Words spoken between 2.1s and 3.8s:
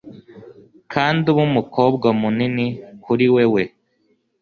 munini kuri wewe